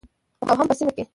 او 0.49 0.55
هم 0.59 0.67
په 0.69 0.75
سیمه 0.79 0.91
کې 0.95 1.03